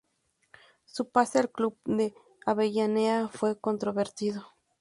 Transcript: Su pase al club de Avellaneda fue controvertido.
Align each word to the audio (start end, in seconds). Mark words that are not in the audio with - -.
Su 0.85 1.11
pase 1.11 1.37
al 1.37 1.51
club 1.51 1.77
de 1.85 2.15
Avellaneda 2.47 3.27
fue 3.27 3.59
controvertido. 3.59 4.47